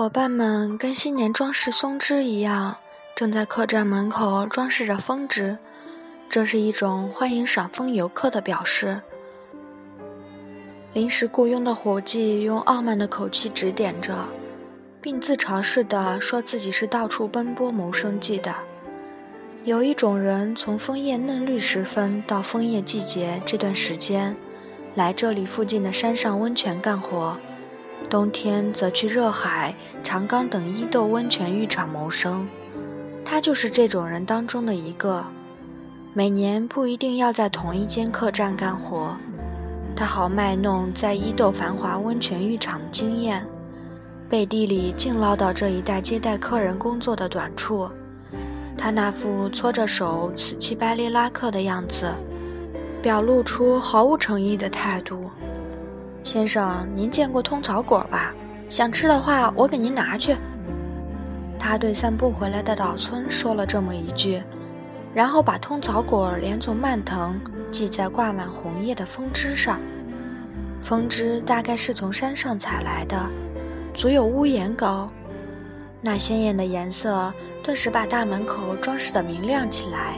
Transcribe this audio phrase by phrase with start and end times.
[0.00, 2.78] 伙伴们跟新年装饰松枝一样，
[3.14, 5.58] 正在客栈门口装饰着风枝，
[6.30, 9.02] 这是一种欢迎赏枫游客的表示。
[10.94, 14.24] 临时雇佣的伙计用傲慢的口气指点着，
[15.02, 18.54] 并自嘲似的说自己是到处奔波谋生计的。
[19.64, 24.34] 有一种人从枫叶嫩绿时分到枫叶季节这段时间，
[24.94, 27.36] 来这里附近的山上温泉干活，
[28.10, 32.46] 冬天则去热海、长冈等伊豆温泉浴场谋生。
[33.24, 35.24] 他就是这种人当中的一个，
[36.12, 39.16] 每年不一定要在同一间客栈干活。
[39.94, 43.46] 他好卖弄在伊豆繁华温泉浴场的经验，
[44.28, 47.88] 背地里竟唠叨这一带接待客人工作的短处。
[48.76, 52.12] 他那副搓着手死乞白赖拉客的样子，
[53.00, 55.30] 表露出毫无诚意的态度。
[56.22, 58.34] 先生，您见过通草果吧？
[58.68, 60.36] 想吃的话，我给您拿去。
[61.58, 64.42] 他对散步回来的岛村说了这么一句，
[65.14, 67.40] 然后把通草果连从蔓藤。
[67.72, 69.78] 系在挂满红叶的枫枝上，
[70.82, 73.16] 枫枝大概是从山上采来的，
[73.94, 75.08] 足有屋檐高。
[76.00, 77.32] 那鲜艳的颜色
[77.62, 80.14] 顿时把大门口装饰得明亮起来，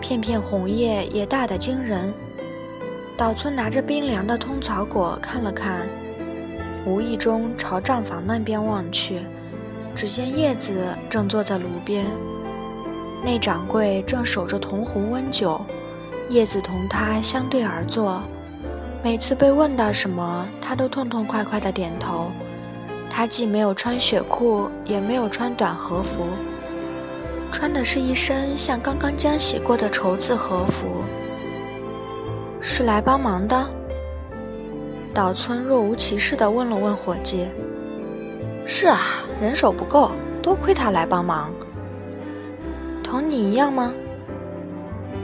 [0.00, 2.12] 片片红叶也大得惊人。
[3.16, 5.88] 岛村拿着冰凉的通草果看了看，
[6.84, 9.20] 无意中朝账房那边望去，
[9.94, 10.74] 只见叶子
[11.08, 12.04] 正坐在炉边，
[13.24, 15.60] 那掌柜正守着铜壶温酒。
[16.28, 18.20] 叶子同他相对而坐，
[19.04, 22.32] 每次被问到什么，他都痛痛快快地点头。
[23.08, 26.26] 他既没有穿雪裤，也没有穿短和服，
[27.52, 31.04] 穿的是一身像刚刚浆洗过的绸子和服。
[32.66, 33.68] 是来帮忙的？
[35.12, 37.46] 岛村若无其事地问了问伙计。
[38.66, 40.12] 是啊，人手不够，
[40.42, 41.52] 多亏他来帮忙。
[43.02, 43.92] 同你一样吗？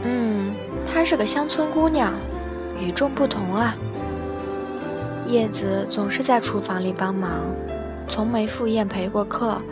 [0.05, 0.53] 嗯。
[0.93, 2.13] 她是个乡村姑娘，
[2.79, 3.75] 与众不同啊。
[5.27, 7.41] 叶子总是在厨房里帮忙，
[8.07, 9.63] 从没赴宴陪过客。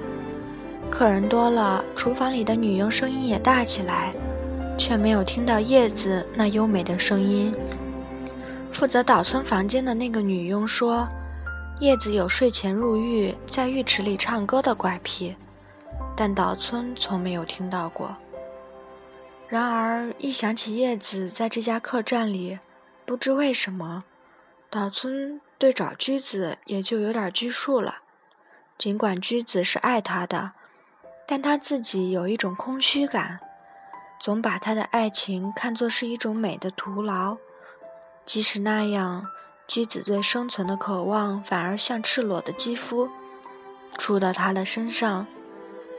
[0.90, 4.14] 客人多了，厨房里的女佣声音也大起来，
[4.78, 7.52] 却没有听到叶子那优美的声音。
[8.72, 11.08] 负责岛村房间的那个女佣说，
[11.80, 15.34] 叶子有睡前入浴在浴池里唱歌的怪癖，
[16.16, 18.16] 但岛村从没有听到过。
[19.48, 22.58] 然而，一想起叶子在这家客栈里，
[23.04, 24.04] 不知为什么，
[24.70, 27.96] 岛村对找居子也就有点拘束了。
[28.76, 30.52] 尽管居子是爱他的，
[31.26, 33.40] 但他自己有一种空虚感，
[34.18, 37.36] 总把他的爱情看作是一种美的徒劳。
[38.24, 39.26] 即使那样，
[39.66, 43.08] 居子对生存的渴望反而像赤裸的肌肤，
[43.96, 45.26] 触到他的身上。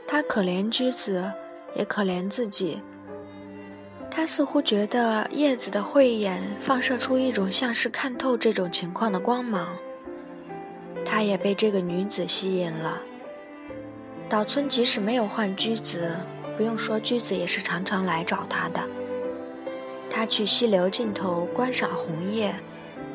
[0.06, 1.32] 他可怜居子，
[1.74, 2.82] 也可怜自己。
[4.10, 9.68] 他似乎觉得叶子的慧眼放射出一种像是看透这种情况的光芒。
[11.04, 13.00] 他也被这个女子吸引了。
[14.28, 16.16] 岛村即使没有换居子，
[16.60, 18.86] 不用说，居子也是常常来找他的。
[20.10, 22.54] 他去溪流尽头观赏红叶，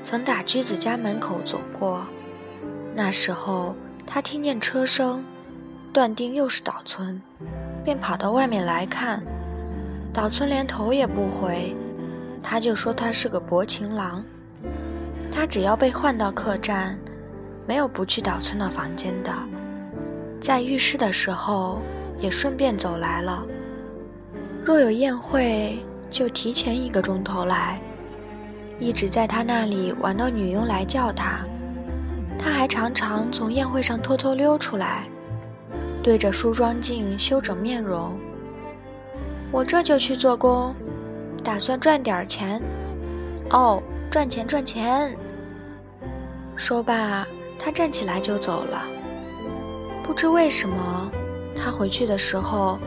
[0.03, 2.03] 曾打居子家门口走过。
[2.95, 5.23] 那时候他听见车声，
[5.93, 7.21] 断定又是岛村，
[7.83, 9.21] 便跑到外面来看。
[10.11, 11.75] 岛村连头也不回，
[12.41, 14.25] 他就说他是个薄情郎。
[15.31, 16.97] 他只要被换到客栈，
[17.67, 19.31] 没有不去岛村的房间的。
[20.41, 21.79] 在浴室的时候，
[22.19, 23.45] 也顺便走来了。
[24.63, 25.77] 若有宴会，
[26.09, 27.79] 就提前一个钟头来，
[28.79, 31.45] 一直在他那里玩到女佣来叫他。
[32.37, 35.07] 他还常常从宴会上偷偷溜出来，
[36.03, 38.17] 对着梳妆镜修整面容。
[39.51, 40.75] 我这就去做工，
[41.43, 42.61] 打算赚点钱。
[43.51, 43.81] 哦，
[44.11, 45.15] 赚钱赚钱！
[46.55, 47.27] 说罢，
[47.59, 48.83] 他站起来就走了。
[50.03, 51.04] 不知为什么，
[51.65, 52.77] 他回去的时候，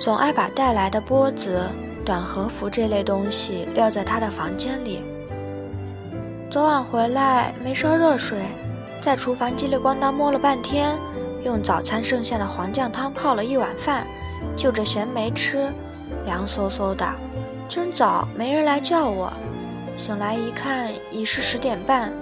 [0.00, 1.70] 总爱把带来的钵子、
[2.04, 5.00] 短和服这类东西撂在他的房间里。
[6.50, 8.40] 昨晚回来没烧热水，
[9.00, 10.98] 在厨房叽里咣当摸了半天，
[11.44, 14.04] 用早餐剩下的黄酱汤泡了一碗饭，
[14.56, 15.72] 就着咸没吃。
[16.24, 17.06] 凉飕飕的，
[17.68, 19.32] 真早，没人来叫我。
[19.96, 22.12] 醒来一看，已是十点半。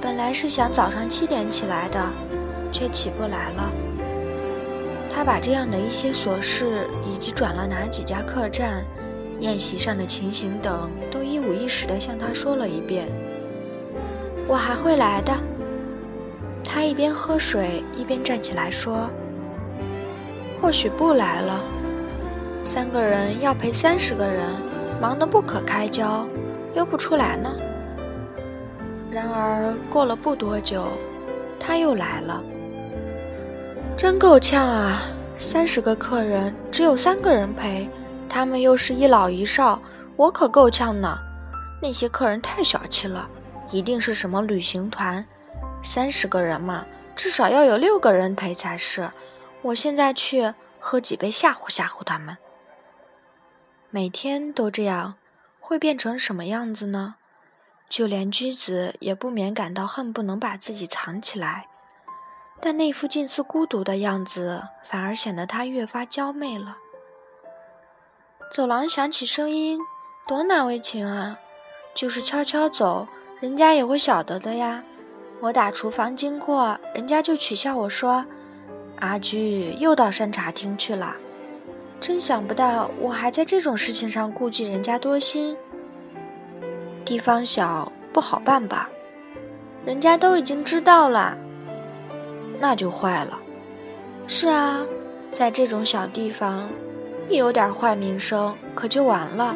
[0.00, 2.00] 本来是想早上七点起来的，
[2.72, 3.70] 却起不来了。
[5.14, 8.84] 他把这样的一些琐事，以及转了哪几家客栈、
[9.38, 13.06] 宴席上的情形等，都一五一十地向他说了一遍。
[14.48, 15.32] 我还会来的。
[16.64, 19.08] 他一边喝水一边站起来说
[20.60, 21.62] ：“或许不来了。
[22.64, 24.44] 三个人要陪三十个人，
[25.00, 26.26] 忙得不可开交，
[26.74, 27.54] 溜不出来呢。”
[29.12, 30.88] 然而过了不多久，
[31.60, 32.42] 他又来了。
[33.96, 35.02] 真够呛啊！
[35.38, 37.88] 三十个客人只有三个人陪，
[38.28, 39.80] 他们又是一老一少，
[40.16, 41.16] 我可够呛呢。
[41.80, 43.28] 那些客人太小气了，
[43.70, 45.24] 一定是什么旅行团。
[45.82, 49.10] 三十个人嘛，至少要有六个人陪才是。
[49.62, 52.36] 我现在去喝几杯吓唬吓唬他们。
[53.90, 55.14] 每天都这样，
[55.60, 57.14] 会变成什么样子呢？
[57.88, 61.68] 就连居子也不免感到恨不能把自己藏起来，
[62.64, 66.78] 但那副近似孤独的样子，反而显得他越发娇媚了。
[68.50, 69.78] 走廊响起声音，
[70.26, 71.38] 多难为情啊！
[71.94, 73.06] 就是悄悄走，
[73.38, 74.82] 人家也会晓得的呀。
[75.40, 78.24] 我打厨房经过，人家就取笑我说
[78.98, 81.16] ：“阿居又到山茶厅去了。”
[82.00, 85.54] 真想不到，我还在这种事情上顾忌人家多心。
[87.04, 88.88] 地方小，不好办吧？
[89.84, 91.36] 人家都已经知道了，
[92.64, 93.38] 那就坏了。
[94.26, 94.80] 是啊，
[95.30, 96.66] 在这种小地方，
[97.28, 99.54] 一有点坏名声，可就完了。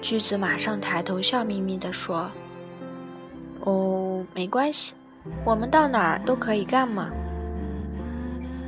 [0.00, 2.32] 驹子马上抬头，笑眯眯地说
[3.60, 4.94] ：“哦，没关系，
[5.44, 7.10] 我们到哪儿都可以干嘛。”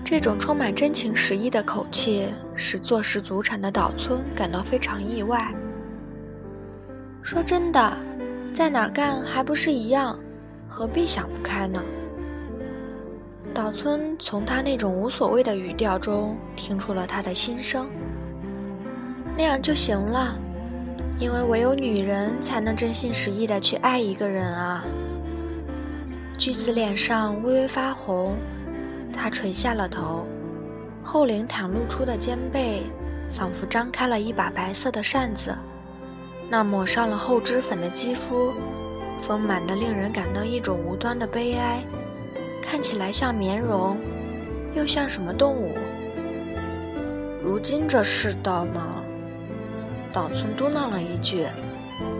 [0.05, 5.55] 这种充满真情实意的口气，使坐实祖产的岛村感到非常意外。
[7.23, 7.97] 说真的，
[8.53, 10.21] 在哪儿干还不是一样，
[10.69, 11.83] 何必想不开呢？
[13.55, 17.91] 岛村从他那种无所谓的语调中听出了他的心声。
[19.37, 20.39] 那样就行了。
[21.19, 24.83] 因为唯有女人才能真心实意的去爱一个人啊！
[26.39, 28.37] 菊子脸上微微发红，
[29.13, 30.27] 她垂下了头，
[31.05, 32.85] 后领袒露出的肩背，
[33.31, 35.55] 仿佛张开了一把白色的扇子。
[36.49, 38.55] 那抹上了厚脂粉的肌肤，
[39.21, 41.85] 丰满的令人感到一种无端的悲哀，
[42.63, 43.99] 看起来像棉绒，
[44.75, 45.77] 又像什么动物？
[47.43, 49.03] 如今这世道吗？
[50.13, 51.47] 岛村嘟囔了一句，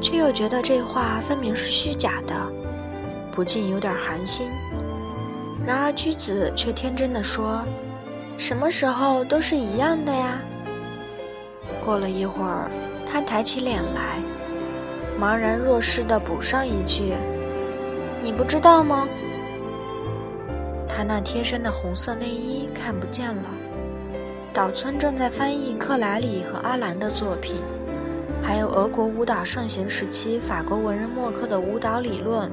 [0.01, 2.35] 却又觉得这话分明是虚假的，
[3.33, 4.49] 不禁有点寒心。
[5.67, 7.63] 然而居子却天真的说
[8.39, 10.41] ：“什么时候都是一样的呀。”
[11.85, 12.71] 过了一会儿，
[13.07, 14.19] 他抬起脸来，
[15.21, 17.15] 茫然若失的补上一句
[18.23, 19.07] ：“你不知道吗？”
[21.01, 23.45] 他那贴身的红色内衣看不见了。
[24.53, 27.57] 岛村正在翻译克莱里和阿兰的作品。
[28.43, 32.51] 还有俄国舞蹈盛行时期法国文人墨客的舞蹈理论，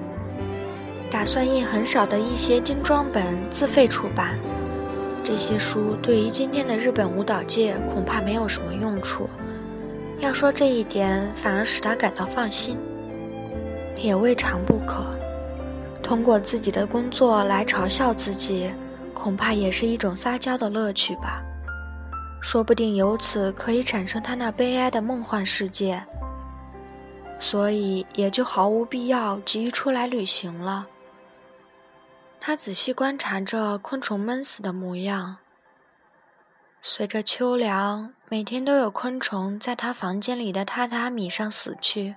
[1.12, 4.40] 打算印很少的一些精装本自费出版。
[5.26, 9.30] 这些书对于今天的日本舞蹈界恐怕没有什么用处。
[10.22, 12.78] 要说这一点，反而使他感到放心，
[13.98, 15.06] 也未尝不可。
[16.08, 18.74] 通过自己的工作来嘲笑自己，
[19.14, 21.44] 恐怕也是一种撒娇的乐趣吧。
[22.40, 26.02] 说不定由此可以产生他那悲哀的梦幻世界，
[27.38, 30.88] 所以也就毫无必要急于出来旅行了。
[32.40, 35.40] 他仔细观察着昆虫闷死的模样。
[36.80, 42.16] 随着秋凉，每天都有昆虫在他房间里的榻榻米上死去。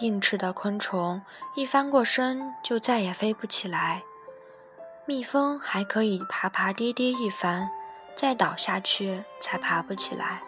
[0.00, 1.22] 硬翅的昆虫
[1.54, 4.02] 一翻过身就再也飞不起来，
[5.06, 7.68] 蜜蜂还可以爬爬跌跌一番。
[8.14, 10.42] 再倒下去，才爬不起来。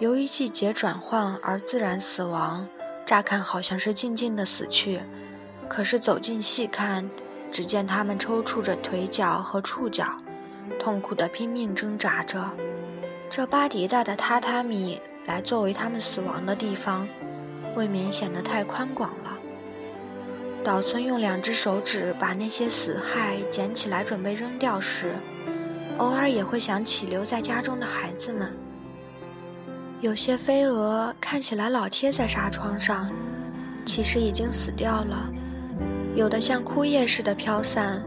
[0.00, 2.68] 由于季节转换而自然死亡，
[3.06, 5.00] 乍看好像是静静的死去，
[5.68, 7.08] 可是走近细看，
[7.52, 10.16] 只见它们抽搐着腿脚和触角，
[10.78, 12.50] 痛苦地拼命挣扎着。
[13.30, 17.08] 这巴迪大的榻榻米来作为它们死亡的地方，
[17.76, 19.38] 未免显得太宽广了。
[20.64, 25.14] 岛村用两只手指把那些死骸捡起来，准备扔掉时。
[25.98, 28.52] 偶尔也会想起留在家中的孩子们。
[30.00, 33.12] 有些飞蛾看起来老贴在纱窗上，
[33.84, 35.30] 其实已经死掉了；
[36.14, 38.02] 有的像枯叶似的飘散，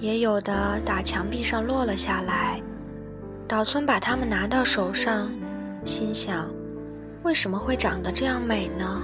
[0.00, 2.62] 也有的打墙壁上落了下来。
[3.46, 5.30] 岛村把它们拿到手上，
[5.84, 6.48] 心想：
[7.22, 9.02] 为什么会长得这样美呢？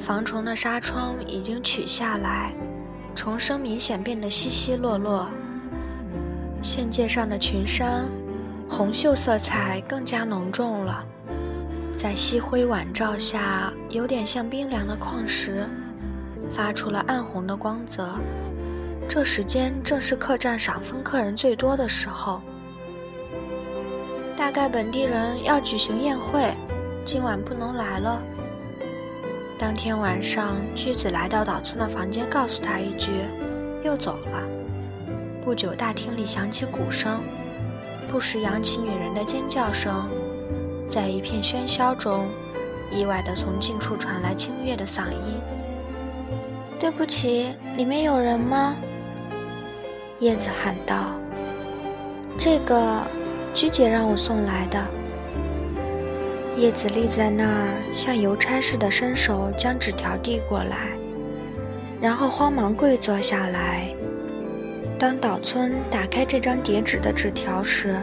[0.00, 2.52] 防虫的纱窗已经取下来，
[3.14, 5.30] 虫声明显变得稀稀落落。
[6.62, 8.06] 线界上的群山，
[8.68, 11.04] 红锈色彩更加浓重了，
[11.96, 15.66] 在夕辉晚照下，有点像冰凉的矿石。
[16.50, 18.16] 发出了暗红的光泽。
[19.08, 22.40] 这时间正是客栈赏枫客人最多的时候，
[24.36, 26.52] 大概本地人要举行宴会，
[27.12, 28.22] 今晚不能来了。
[29.58, 33.10] 当天晚上，居子来到岛村的房间，告诉他一句，
[33.82, 34.40] 又走了。
[35.44, 37.20] 不久，大厅里响起鼓声，
[38.12, 40.08] 不时扬起女人的尖叫声，
[40.88, 42.28] 在一片喧嚣中，
[42.92, 45.40] 意外地从近处传来清越的嗓音
[46.78, 48.76] ：“对不起，里面有人吗？”
[50.20, 51.16] 燕子喊道
[52.38, 53.02] ：“这个，
[53.52, 54.80] 居姐让我送来的。”
[56.60, 60.90] 叶子立在那儿，像邮差似的伸手将纸条递过来，
[61.98, 63.88] 然后慌忙跪坐下来。
[64.98, 67.96] 当岛村打开这张叠纸的纸条时，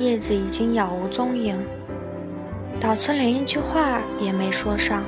[0.00, 1.56] 叶子已经杳无踪影。
[2.80, 5.04] 岛村连一句话也没说上，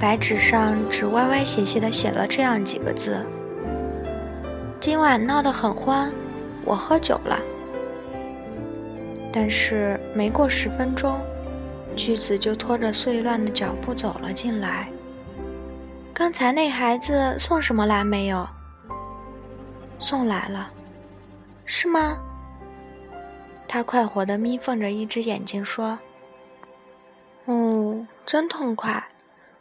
[0.00, 3.24] 白纸上只歪歪斜斜地写了这样几个字。
[4.80, 6.10] 今晚闹得很欢，
[6.64, 7.38] 我喝酒了。
[9.32, 11.20] 但是没过十分钟，
[11.96, 14.88] 菊子就拖着碎乱的脚步走了进来。
[16.12, 18.48] 刚才那孩子送什么来没有？
[19.98, 20.70] 送来了，
[21.64, 22.18] 是吗？
[23.68, 25.98] 他快活地眯缝着一只眼睛说
[27.46, 29.08] ：“哦，真痛快！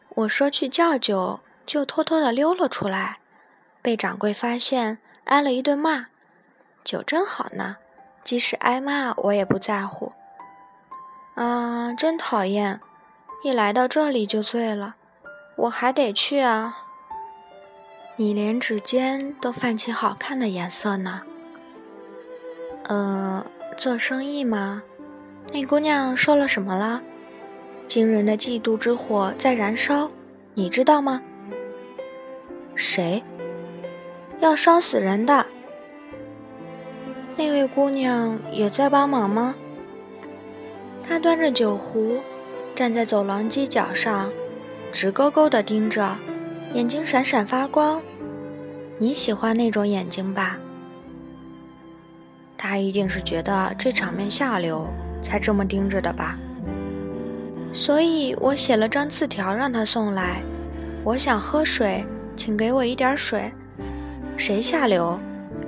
[0.10, 3.20] 我说去叫酒，就偷偷地溜了出来，
[3.82, 6.08] 被掌柜发现。”挨了一顿骂，
[6.84, 7.78] 酒真好呢，
[8.24, 10.12] 即使挨骂我也不在乎。
[11.36, 12.80] 啊，真讨厌！
[13.44, 14.96] 一来到这里就醉了，
[15.56, 16.78] 我还得去啊。
[18.18, 21.22] 你连指尖都泛起好看的颜色呢。
[22.84, 23.46] 呃，
[23.78, 24.84] 做生意吗？
[25.54, 27.02] 那姑娘说了什么了？
[27.88, 30.12] 惊人的嫉妒之火在燃烧，
[30.54, 31.22] 你知道吗？
[32.76, 33.24] 谁？
[34.42, 35.46] 要烧死人的
[37.39, 39.55] 那位姑娘也在帮忙吗？
[41.08, 42.17] 她端着酒壶，
[42.75, 44.29] 站在走廊犄角上，
[44.91, 46.17] 直勾勾地盯着，
[46.74, 48.01] 眼睛闪闪发光。
[48.98, 50.58] 你喜欢那种眼睛吧？
[52.58, 54.86] 她一定是觉得这场面下流，
[55.24, 56.38] 才这么盯着的吧？
[57.72, 60.41] 所以我写了张字条让她送来。
[61.05, 62.03] 我想喝水，
[62.36, 63.50] 请给我一点水。
[64.36, 65.17] 谁下流？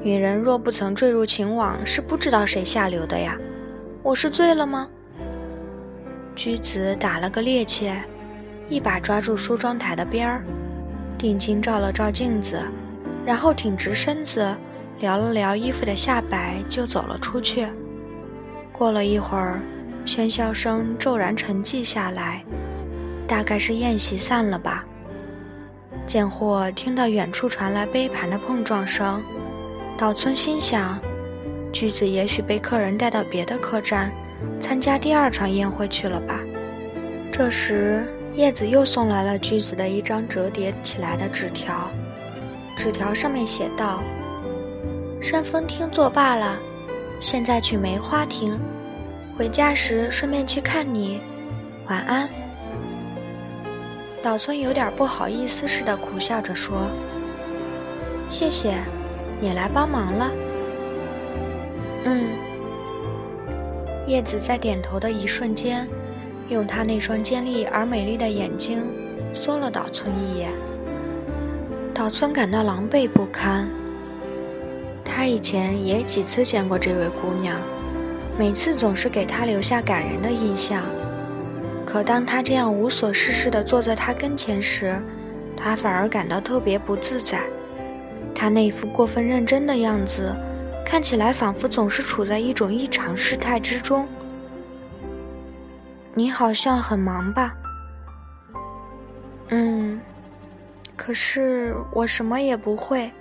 [0.03, 3.37] 女人若不曾坠入情网，是不知道谁下流的呀。
[4.01, 4.87] 我是醉了吗？
[6.35, 7.93] 居子打了个趔趄，
[8.67, 10.43] 一把抓住梳妆台的边儿，
[11.19, 12.59] 定睛照了照镜子，
[13.23, 14.55] 然后挺直身子，
[14.99, 17.67] 撩了撩衣服的下摆，就走了出去。
[18.71, 19.59] 过了一会儿，
[20.03, 22.43] 喧嚣声骤然沉寂下来，
[23.27, 24.83] 大概是宴席散了吧。
[26.07, 29.21] 贱货听到远处传来杯盘的碰撞声，
[30.01, 30.99] 岛村心想，
[31.71, 34.11] 菊子也许被客人带到别的客栈，
[34.59, 36.39] 参加第二场宴会去了吧。
[37.31, 38.03] 这时，
[38.33, 41.87] 叶子又送来了菊子的一张折叠起来的纸条，
[42.75, 44.01] 纸条上面写道
[45.21, 46.57] ：“山峰厅作罢了，
[47.19, 48.59] 现在去梅花厅，
[49.37, 51.21] 回家时顺便去看你，
[51.85, 52.27] 晚安。”
[54.23, 56.89] 岛村有点不好意思似的，苦笑着说
[58.31, 58.73] ：“谢谢，
[59.41, 60.31] 你来帮忙了。”
[62.05, 62.27] 嗯。
[64.07, 65.87] 叶子在点头的一瞬间，
[66.49, 68.81] 用她那双尖利而美丽的眼睛
[69.33, 70.49] 缩了岛村一眼。
[71.93, 73.67] 岛村感到狼狈不堪。
[75.03, 77.59] 他以前也几次见过这位姑娘，
[78.39, 80.83] 每次总是给她留下感人的印象。
[81.85, 84.95] 可当他这样无所事事地坐在他跟前时，
[85.57, 87.41] 他反而感到特别不自在。
[88.33, 90.35] 他那副过分认真的样子，
[90.85, 94.07] 看起来仿佛总是处在一种异常事态之中。
[96.13, 97.55] 你好像很忙吧？
[99.49, 100.01] 嗯，
[100.95, 103.11] 可是我什么也不会。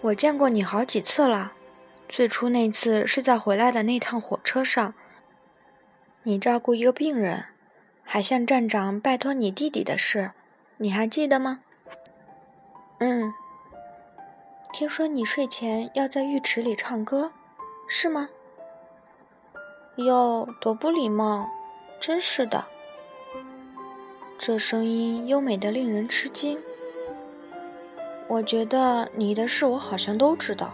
[0.00, 1.52] 我见过你好几次了，
[2.08, 4.94] 最初那次是在回来的那趟火车上。
[6.22, 7.46] 你照顾一个病人，
[8.02, 10.30] 还向站长拜托你弟弟的事，
[10.78, 11.60] 你还记得吗？
[13.00, 13.32] 嗯。
[14.72, 17.32] 听说你睡前要在浴池里唱歌，
[17.88, 18.28] 是吗？
[19.96, 21.48] 哟，多不礼貌！
[21.98, 22.64] 真是的。
[24.38, 26.58] 这声音优美的令人吃惊。
[28.28, 30.72] 我觉得你的事我好像都知道。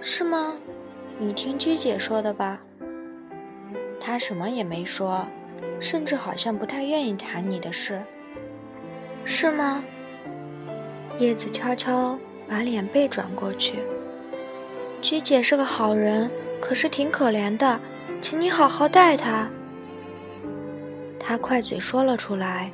[0.00, 0.56] 是吗？
[1.18, 2.60] 你听居姐说的吧。
[4.00, 5.26] 她什么也没说，
[5.80, 8.02] 甚至好像不太愿意谈你的事。
[9.24, 9.84] 是吗？
[11.18, 13.78] 叶子悄悄把脸背转过去。
[15.00, 16.30] 菊姐是个好人，
[16.60, 17.80] 可是挺可怜的，
[18.20, 19.48] 请你好好待她。
[21.18, 22.70] 他快嘴说了出来，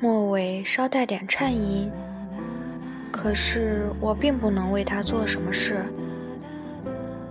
[0.00, 1.90] 末尾稍带点颤音。
[3.10, 5.84] 可是我并不能为他做什么事。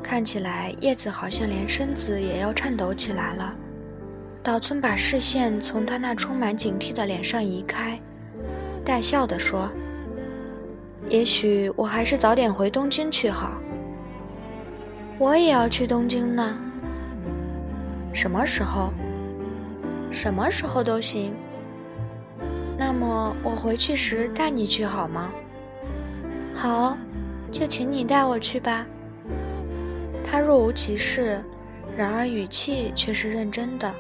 [0.01, 3.53] 看起来叶子好像连身子也要颤抖起来了。
[4.41, 7.99] 岛村把视线从他那充满警惕的脸上移开，
[8.85, 9.69] 带笑地说
[11.09, 13.51] ：“也许我还是早点回东京去好。
[15.19, 16.57] 我也要去东京呢。
[18.13, 18.91] 什么时候？
[20.11, 21.33] 什么时候都行。
[22.77, 25.31] 那么我回去时带你去好吗？
[26.53, 26.97] 好，
[27.51, 28.85] 就请你带我去吧。”
[30.25, 31.43] 他若无其事，
[31.95, 33.93] 然而语气却是认真的。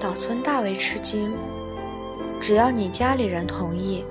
[0.00, 1.30] 岛村大为吃惊。
[2.40, 4.04] 只要你家里人同意。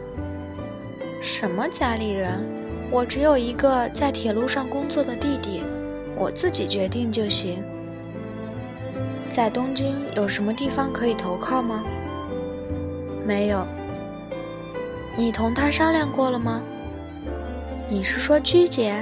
[1.21, 2.43] 什么家里人？
[2.89, 5.61] 我只有一个在铁路上工作的弟弟，
[6.15, 7.63] 我自己决定就行。
[9.31, 11.83] 在东京有什么地方可以投靠吗？
[13.23, 13.63] 没有。
[15.15, 16.59] 你同他商量过了吗？
[17.87, 18.95] 你是说居姐？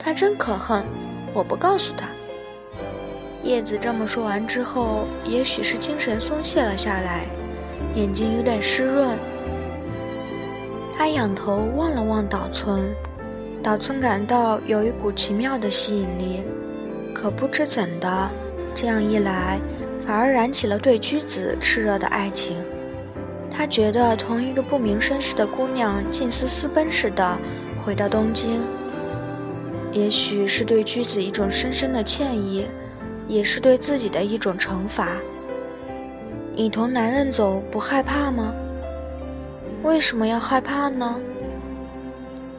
[0.00, 0.84] 他真可恨，
[1.32, 2.08] 我不告诉他。
[3.44, 7.24] 叶子这么说完之后，也许是精神松懈了下来，
[7.94, 9.16] 眼睛有点湿润。
[10.96, 12.84] 他仰头望了望岛村，
[13.62, 16.42] 岛村感到有一股奇妙的吸引力，
[17.12, 18.30] 可不知怎的，
[18.74, 19.60] 这样一来，
[20.06, 22.56] 反而燃起了对居子炽热的爱情。
[23.50, 27.36] 他觉得同一个不明身世的姑娘近似私奔似的
[27.84, 28.60] 回到东京，
[29.92, 32.66] 也许是对居子一种深深的歉意。
[33.28, 35.08] 也是对自己的一种惩罚。
[36.54, 38.54] 你同男人走不害怕吗？
[39.86, 41.20] 为什么要害怕呢？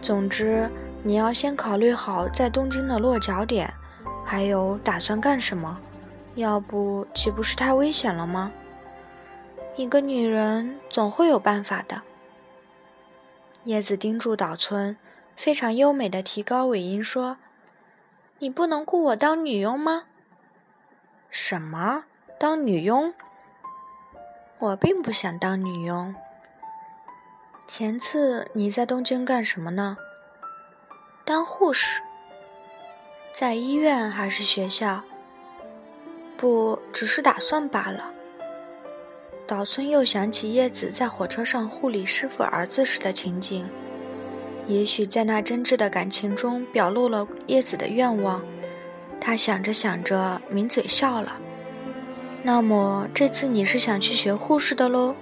[0.02, 0.72] 总之，
[1.04, 3.72] 你要先考虑好在东京的落脚点，
[4.24, 5.78] 还有打算干什么。
[6.36, 8.54] 要不，岂不是太危险了吗？
[9.76, 12.02] 一个女人总会有办法的。
[13.66, 14.96] 叶子盯住岛村，
[15.36, 17.38] 非常优美的提高尾音说
[18.40, 20.06] ：“你不能雇我当女佣吗？”
[21.30, 22.06] 什么？
[22.40, 23.14] 当女佣？
[24.60, 26.16] 我并不想当女佣。
[27.68, 29.98] 前次你在东京干什么呢？
[31.26, 32.02] 当护士。
[33.36, 35.04] 在医院还是学校？
[36.38, 38.14] 不，只是打算罢了。
[39.46, 43.68] 岛村又想起叶子在火车上护理师傅儿子时的情景，
[44.66, 48.42] 也许在那真挚的感情中表露了叶子的愿望。
[49.20, 51.38] 他想着想着，抿嘴笑了。
[52.44, 55.18] 那么这次你是想去学护士的喽？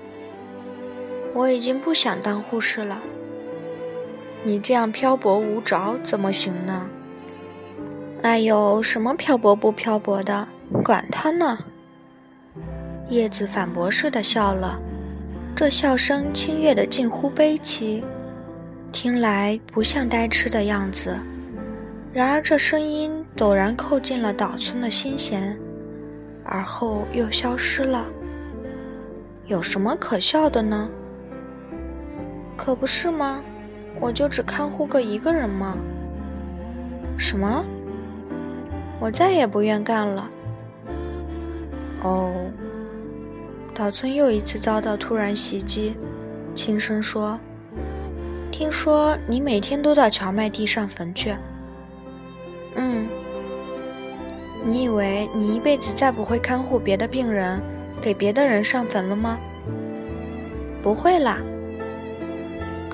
[1.36, 3.02] 我已经不想当护士了。
[4.46, 6.88] 你这样漂泊无着怎么行呢？
[8.22, 10.48] 哎呦，什么漂泊不漂泊的，
[10.82, 11.60] 管他呢！
[13.10, 14.80] 叶子反驳似的笑了，
[15.54, 18.02] 这笑声清越的近乎悲戚，
[18.94, 21.20] 听来不像呆痴的样子。
[22.14, 23.12] 然而这声音。
[23.36, 25.60] 陡然扣进了岛村的心弦，
[26.46, 28.06] 而后又消失了。
[29.46, 30.88] 有什么可笑的呢？
[32.58, 33.44] 可不是吗？
[34.00, 35.78] 我就只看护个一个人吗？
[37.18, 37.64] 什么？
[39.00, 40.30] 我再也不愿干了。
[42.02, 42.34] 哦，
[43.74, 45.96] 岛村又一次遭到突然袭击，
[46.54, 47.40] 轻声说
[48.52, 51.36] ：“听说你每天都到荞麦地上坟去。”
[52.76, 53.08] 嗯。
[54.66, 57.62] 你以为你一辈子再不会看护别的病人，
[58.02, 59.38] 给别的人上坟了吗？
[60.82, 61.38] 不会啦。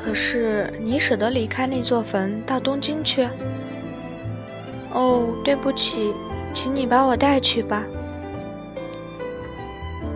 [0.03, 3.27] 可是你舍得离开那座坟到东京去？
[4.91, 6.11] 哦，对不起，
[6.53, 7.83] 请你把我带去吧。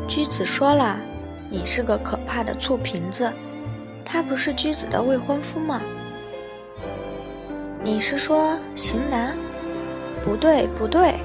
[0.07, 0.97] 居子说了，
[1.49, 3.31] 你是个可怕的醋瓶子。
[4.03, 5.81] 他不是居子的未婚夫吗？
[7.83, 9.37] 你是说型男？
[10.23, 11.15] 不对，不对。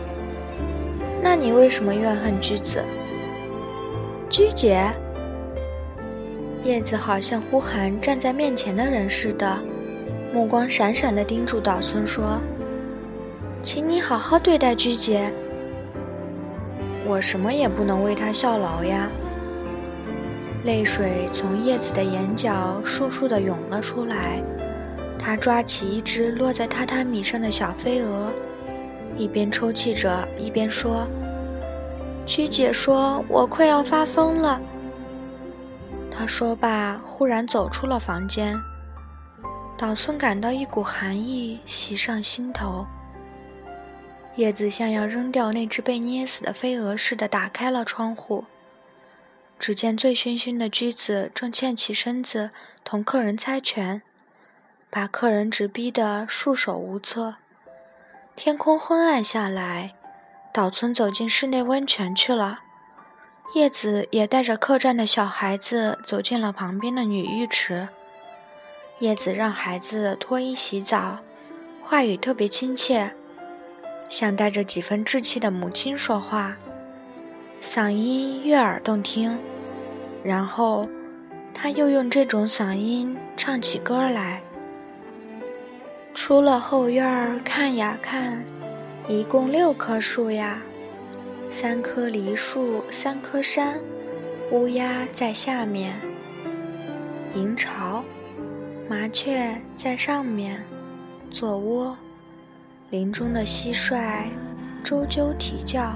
[1.22, 2.84] 那你为什么怨恨居子？
[4.28, 4.90] 居姐，
[6.62, 9.58] 叶子好像呼喊站在面前的人似的，
[10.32, 12.38] 目光闪闪地盯住岛村说
[13.62, 15.32] ：“请你好好对待居姐。
[17.06, 19.08] 我什么也不能为她效劳呀。”
[20.64, 24.42] 泪水从叶子的眼角簌簌地涌了出来，
[25.18, 28.30] 她抓起一只落在榻榻米上的小飞蛾。
[29.16, 31.08] 一边抽泣着，一边说
[32.26, 34.60] ：“居姐说我快要发疯了。”
[36.10, 38.60] 他说罢，忽然走出了房间。
[39.78, 42.86] 岛村感到一股寒意袭上心头。
[44.36, 48.44] 叶子像要扔掉那只被捏死的飞蛾似的打开了窗户。
[49.58, 52.50] 只见醉醺醺的居子正欠起身子
[52.82, 54.00] 同客人猜拳，
[54.88, 57.34] 把客人直逼得束手无策。
[58.34, 59.94] 天空昏暗下来，
[60.52, 62.60] 岛村走进室内温泉去了。
[63.52, 67.88] 叶子也带着客栈的小孩子走进了旁边的女浴池。
[69.00, 71.18] 叶子让孩子脱衣洗澡，
[71.82, 73.10] 话语特别亲切，
[74.08, 76.56] 像带着几分稚气的母亲说话，
[77.60, 79.38] 嗓音悦耳动听。
[80.22, 80.88] 然后，
[81.52, 84.42] 他又用这种嗓音唱起歌来。
[86.14, 88.44] 出了后院看呀看，
[89.08, 90.60] 一共六棵树呀。
[91.52, 93.80] 三棵梨树，三棵山，
[94.52, 96.00] 乌鸦在下面，
[97.34, 98.04] 迎巢，
[98.88, 100.64] 麻雀在上面
[101.28, 101.98] 做窝，
[102.90, 104.26] 林中的蟋蟀
[104.84, 105.92] 啾啾啼叫。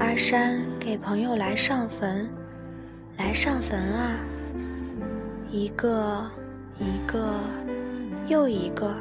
[0.00, 2.28] 阿山给朋友来上坟，
[3.16, 4.18] 来上坟啊！
[5.48, 6.28] 一个，
[6.80, 7.38] 一个，
[8.26, 8.92] 又一个。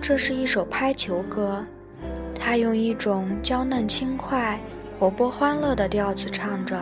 [0.00, 1.62] 这是一首拍球歌。
[2.40, 4.58] 他用一种娇嫩轻快、
[4.98, 6.80] 活泼欢乐的调子唱着，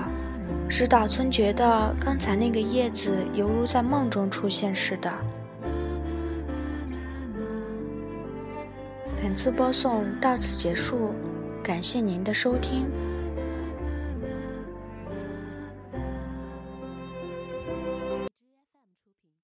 [0.69, 5.13] 使岛村觉得刚才那个叶子犹如在梦中出现似的。
[9.23, 11.11] 本次播送到此结束，
[11.63, 12.87] 感谢您的收听。